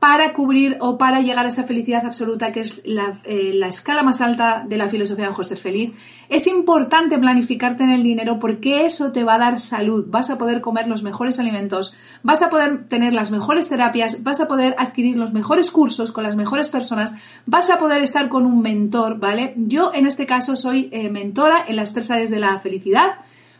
[0.00, 4.22] Para cubrir o para llegar a esa felicidad absoluta que es eh, la, escala más
[4.22, 5.92] alta de la filosofía de José Feliz.
[6.30, 10.38] Es importante planificarte en el dinero porque eso te va a dar salud, vas a
[10.38, 14.74] poder comer los mejores alimentos, vas a poder tener las mejores terapias, vas a poder
[14.78, 19.18] adquirir los mejores cursos con las mejores personas, vas a poder estar con un mentor,
[19.18, 19.52] ¿vale?
[19.58, 23.16] Yo en este caso soy eh, mentora en las tres áreas de la felicidad,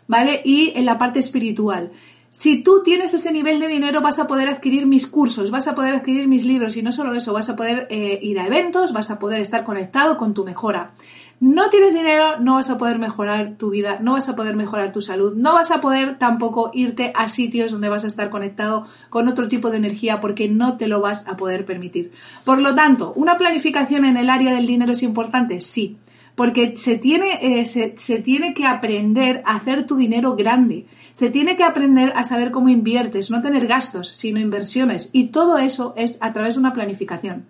[0.06, 0.40] ¿vale?
[0.42, 1.92] Y en la parte espiritual.
[2.30, 5.74] Si tú tienes ese nivel de dinero vas a poder adquirir mis cursos, vas a
[5.74, 8.92] poder adquirir mis libros y no solo eso, vas a poder eh, ir a eventos,
[8.92, 10.92] vas a poder estar conectado con tu mejora.
[11.40, 14.92] No tienes dinero, no vas a poder mejorar tu vida, no vas a poder mejorar
[14.92, 18.86] tu salud, no vas a poder tampoco irte a sitios donde vas a estar conectado
[19.08, 22.12] con otro tipo de energía porque no te lo vas a poder permitir.
[22.44, 25.62] Por lo tanto, ¿una planificación en el área del dinero es importante?
[25.62, 25.96] Sí,
[26.34, 30.86] porque se tiene, eh, se, se tiene que aprender a hacer tu dinero grande.
[31.12, 35.10] Se tiene que aprender a saber cómo inviertes, no tener gastos, sino inversiones.
[35.12, 37.46] Y todo eso es a través de una planificación.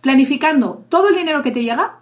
[0.00, 2.00] Planificando todo el dinero que te llega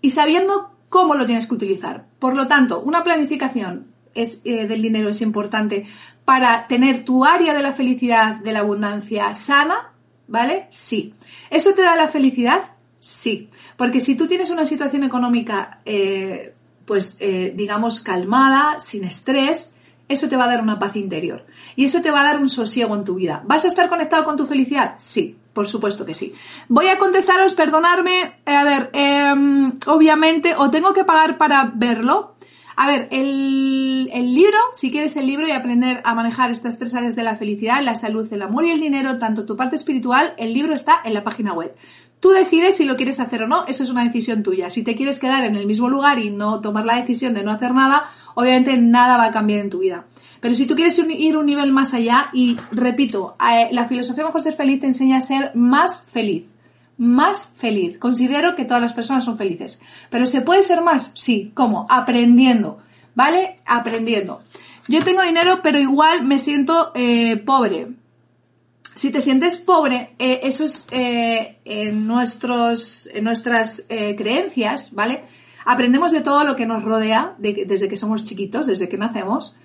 [0.00, 2.06] y sabiendo cómo lo tienes que utilizar.
[2.18, 5.86] Por lo tanto, una planificación es, eh, del dinero es importante
[6.24, 9.92] para tener tu área de la felicidad, de la abundancia sana,
[10.26, 10.66] ¿vale?
[10.70, 11.14] Sí.
[11.50, 12.72] ¿Eso te da la felicidad?
[12.98, 13.48] Sí.
[13.76, 19.75] Porque si tú tienes una situación económica, eh, pues eh, digamos, calmada, sin estrés,
[20.08, 21.44] eso te va a dar una paz interior.
[21.74, 23.42] Y eso te va a dar un sosiego en tu vida.
[23.46, 24.94] ¿Vas a estar conectado con tu felicidad?
[24.98, 26.34] Sí, por supuesto que sí.
[26.68, 32.34] Voy a contestaros, perdonarme, a ver, em, obviamente, o tengo que pagar para verlo.
[32.78, 36.94] A ver, el, el, libro, si quieres el libro y aprender a manejar estas tres
[36.94, 40.34] áreas de la felicidad, la salud, el amor y el dinero, tanto tu parte espiritual,
[40.36, 41.74] el libro está en la página web.
[42.20, 44.68] Tú decides si lo quieres hacer o no, eso es una decisión tuya.
[44.68, 47.50] Si te quieres quedar en el mismo lugar y no tomar la decisión de no
[47.50, 50.04] hacer nada, obviamente nada va a cambiar en tu vida.
[50.40, 54.42] Pero si tú quieres ir un nivel más allá, y repito, eh, la filosofía Mejor
[54.42, 56.44] Ser Feliz te enseña a ser más feliz.
[56.98, 57.98] Más feliz.
[57.98, 59.80] Considero que todas las personas son felices.
[60.10, 61.12] Pero ¿se puede ser más?
[61.14, 61.50] Sí.
[61.54, 61.86] ¿Cómo?
[61.90, 62.78] Aprendiendo.
[63.14, 63.60] ¿Vale?
[63.64, 64.42] Aprendiendo.
[64.88, 67.88] Yo tengo dinero, pero igual me siento eh, pobre.
[68.94, 75.24] Si te sientes pobre, eh, eso es en, nuestros, en nuestras creencias, ¿vale?
[75.66, 79.56] Aprendemos de todo lo que nos rodea desde que somos chiquitos, desde que nacemos.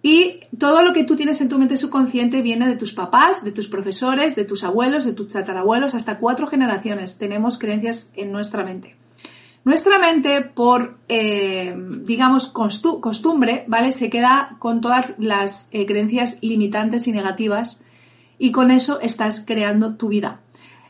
[0.00, 3.52] Y todo lo que tú tienes en tu mente subconsciente viene de tus papás, de
[3.52, 8.64] tus profesores, de tus abuelos, de tus tatarabuelos, hasta cuatro generaciones tenemos creencias en nuestra
[8.64, 8.96] mente.
[9.64, 13.92] Nuestra mente, por, eh, digamos, costumbre, ¿vale?
[13.92, 17.84] Se queda con todas las eh, creencias limitantes y negativas
[18.38, 20.40] y con eso estás creando tu vida.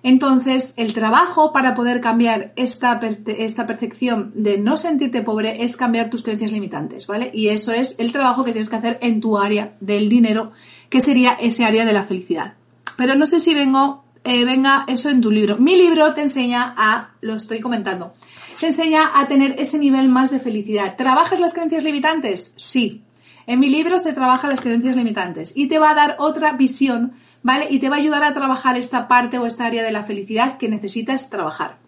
[0.03, 6.09] Entonces, el trabajo para poder cambiar esta, esta, percepción de no sentirte pobre es cambiar
[6.09, 7.31] tus creencias limitantes, ¿vale?
[7.35, 10.53] Y eso es el trabajo que tienes que hacer en tu área del dinero,
[10.89, 12.55] que sería ese área de la felicidad.
[12.97, 15.59] Pero no sé si vengo, eh, venga eso en tu libro.
[15.59, 18.15] Mi libro te enseña a, lo estoy comentando,
[18.59, 20.97] te enseña a tener ese nivel más de felicidad.
[20.97, 22.55] ¿Trabajas las creencias limitantes?
[22.57, 23.03] Sí.
[23.47, 27.13] En mi libro se trabaja las creencias limitantes y te va a dar otra visión
[27.43, 27.67] ¿vale?
[27.71, 30.59] Y te va a ayudar a trabajar esta parte o esta área de la felicidad
[30.59, 31.79] que necesitas trabajar.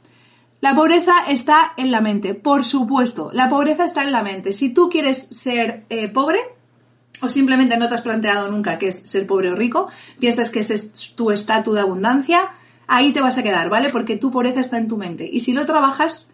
[0.60, 4.52] La pobreza está en la mente, por supuesto, la pobreza está en la mente.
[4.52, 6.38] Si tú quieres ser eh, pobre,
[7.20, 9.88] o simplemente no te has planteado nunca qué es ser pobre o rico,
[10.20, 12.50] piensas que ese es tu estatus de abundancia,
[12.86, 13.88] ahí te vas a quedar, ¿vale?
[13.88, 15.28] Porque tu pobreza está en tu mente.
[15.32, 16.28] Y si lo trabajas,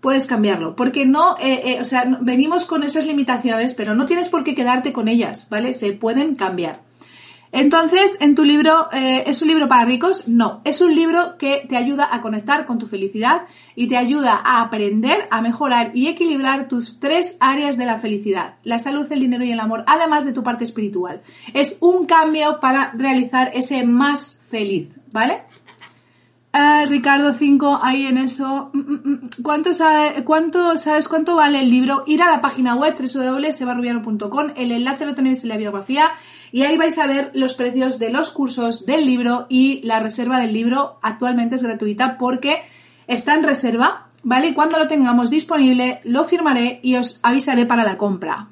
[0.00, 0.74] puedes cambiarlo.
[0.74, 4.54] Porque no, eh, eh, o sea, venimos con esas limitaciones, pero no tienes por qué
[4.54, 5.74] quedarte con ellas, ¿vale?
[5.74, 6.87] Se pueden cambiar.
[7.52, 10.28] Entonces, en tu libro, eh, ¿es un libro para ricos?
[10.28, 13.42] No, es un libro que te ayuda a conectar con tu felicidad
[13.74, 18.56] y te ayuda a aprender, a mejorar y equilibrar tus tres áreas de la felicidad,
[18.64, 21.22] la salud, el dinero y el amor, además de tu parte espiritual.
[21.54, 25.42] Es un cambio para realizar ese más feliz, ¿vale?
[26.52, 28.70] Eh, Ricardo 5, ahí en eso.
[28.72, 29.28] Mm, mm, mm.
[29.42, 32.04] ¿Cuánto, sabe, ¿Cuánto sabes cuánto vale el libro?
[32.06, 34.52] Ir a la página web www.sebarrubiano.com.
[34.56, 36.10] El enlace lo tenéis en la biografía
[36.52, 40.40] y ahí vais a ver los precios de los cursos del libro y la reserva
[40.40, 42.62] del libro actualmente es gratuita porque
[43.06, 44.54] está en reserva, ¿vale?
[44.54, 48.48] Cuando lo tengamos disponible lo firmaré y os avisaré para la compra.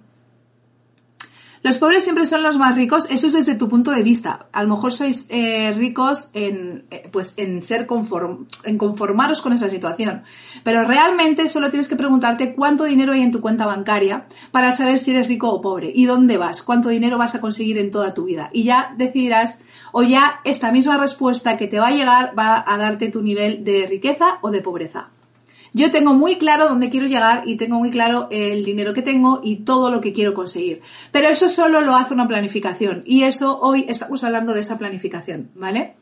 [1.66, 4.46] Los pobres siempre son los más ricos, eso es desde tu punto de vista.
[4.52, 9.52] A lo mejor sois eh, ricos en, eh, pues, en ser conform, en conformaros con
[9.52, 10.22] esa situación.
[10.62, 15.00] Pero realmente solo tienes que preguntarte cuánto dinero hay en tu cuenta bancaria para saber
[15.00, 18.14] si eres rico o pobre y dónde vas, cuánto dinero vas a conseguir en toda
[18.14, 18.48] tu vida.
[18.52, 19.58] Y ya decidirás,
[19.90, 23.64] o ya esta misma respuesta que te va a llegar va a darte tu nivel
[23.64, 25.08] de riqueza o de pobreza.
[25.76, 29.42] Yo tengo muy claro dónde quiero llegar y tengo muy claro el dinero que tengo
[29.44, 30.80] y todo lo que quiero conseguir.
[31.12, 35.50] Pero eso solo lo hace una planificación y eso hoy estamos hablando de esa planificación,
[35.54, 35.96] ¿vale?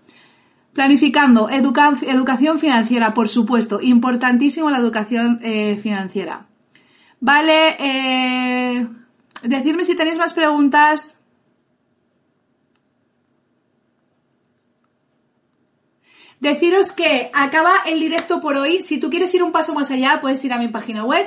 [0.74, 6.46] Planificando, educación financiera, por supuesto, importantísimo la educación eh, financiera.
[7.18, 8.86] Vale, eh,
[9.42, 11.13] decirme si tenéis más preguntas.
[16.44, 18.82] Deciros que acaba el directo por hoy.
[18.82, 21.26] Si tú quieres ir un paso más allá, puedes ir a mi página web,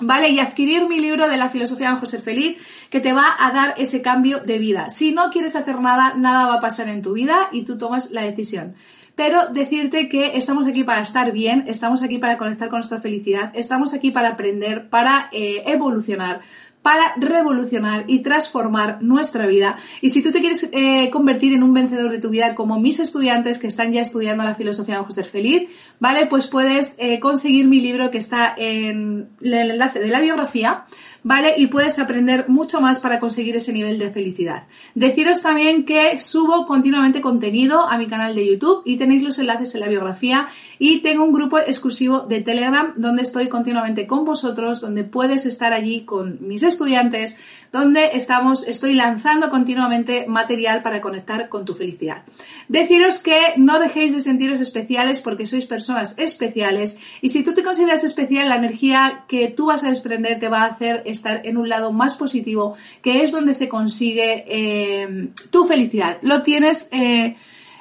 [0.00, 0.30] ¿vale?
[0.30, 2.56] Y adquirir mi libro de la filosofía de José Feliz,
[2.88, 4.88] que te va a dar ese cambio de vida.
[4.88, 8.10] Si no quieres hacer nada, nada va a pasar en tu vida y tú tomas
[8.10, 8.74] la decisión.
[9.16, 13.52] Pero decirte que estamos aquí para estar bien, estamos aquí para conectar con nuestra felicidad,
[13.52, 16.40] estamos aquí para aprender, para eh, evolucionar,
[16.82, 19.78] para revolucionar y transformar nuestra vida.
[20.00, 22.98] Y si tú te quieres eh, convertir en un vencedor de tu vida como mis
[22.98, 25.68] estudiantes que están ya estudiando la filosofía de José Feliz,
[26.00, 26.26] ¿vale?
[26.26, 30.84] Pues puedes eh, conseguir mi libro que está en el enlace de la biografía
[31.22, 31.54] ¿vale?
[31.56, 34.64] Y puedes aprender mucho más para conseguir ese nivel de felicidad.
[34.94, 39.74] Deciros también que subo continuamente contenido a mi canal de YouTube y tenéis los enlaces
[39.74, 44.80] en la biografía y tengo un grupo exclusivo de Telegram donde estoy continuamente con vosotros,
[44.80, 47.38] donde puedes estar allí con mis estudiantes,
[47.70, 52.24] donde estamos, estoy lanzando continuamente material para conectar con tu felicidad.
[52.68, 57.62] Deciros que no dejéis de sentiros especiales porque sois personas especiales y si tú te
[57.62, 61.56] consideras especial, la energía que tú vas a desprender te va a hacer estar en
[61.56, 66.18] un lado más positivo, que es donde se consigue eh, tu felicidad.
[66.22, 66.88] Lo tienes...
[66.90, 67.36] Eh,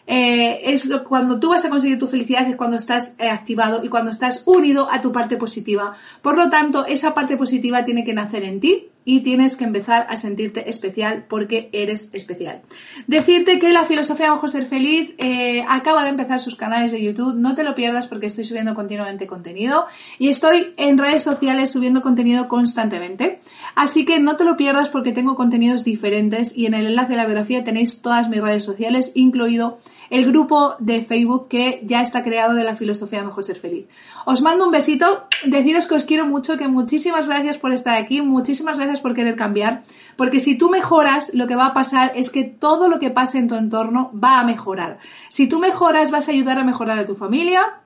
[0.08, 4.12] eh, es cuando tú vas a conseguir tu felicidad es cuando estás activado y cuando
[4.12, 5.96] estás unido a tu parte positiva.
[6.22, 10.06] Por lo tanto, esa parte positiva tiene que nacer en ti y tienes que empezar
[10.10, 12.62] a sentirte especial porque eres especial.
[13.08, 17.36] Decirte que la filosofía Ojo Ser Feliz eh, acaba de empezar sus canales de YouTube,
[17.36, 19.86] no te lo pierdas porque estoy subiendo continuamente contenido
[20.20, 23.42] y estoy en redes sociales subiendo contenido constantemente.
[23.76, 27.18] Así que no te lo pierdas porque tengo contenidos diferentes y en el enlace de
[27.18, 29.80] la biografía tenéis todas mis redes sociales, incluido
[30.12, 33.88] el grupo de Facebook que ya está creado de la filosofía Mejor Ser Feliz.
[34.26, 38.22] Os mando un besito, deciros que os quiero mucho, que muchísimas gracias por estar aquí,
[38.22, 39.84] muchísimas gracias por querer cambiar,
[40.18, 43.40] porque si tú mejoras, lo que va a pasar es que todo lo que pase
[43.40, 45.00] en tu entorno va a mejorar.
[45.30, 47.82] Si tú mejoras, vas a ayudar a mejorar a tu familia,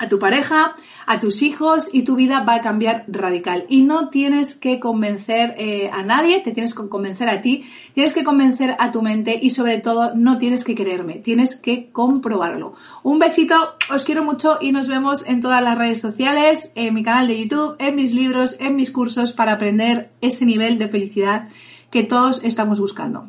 [0.00, 0.74] a tu pareja,
[1.06, 3.66] a tus hijos y tu vida va a cambiar radical.
[3.68, 8.14] Y no tienes que convencer eh, a nadie, te tienes que convencer a ti, tienes
[8.14, 12.72] que convencer a tu mente y sobre todo no tienes que creerme, tienes que comprobarlo.
[13.02, 13.54] Un besito,
[13.92, 17.38] os quiero mucho y nos vemos en todas las redes sociales, en mi canal de
[17.38, 21.48] YouTube, en mis libros, en mis cursos para aprender ese nivel de felicidad
[21.90, 23.28] que todos estamos buscando.